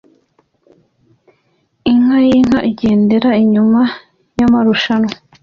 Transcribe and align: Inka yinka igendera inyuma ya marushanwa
Inka 1.91 2.17
yinka 2.27 2.59
igendera 2.69 3.29
inyuma 3.43 3.81
ya 4.39 4.47
marushanwa 4.53 5.11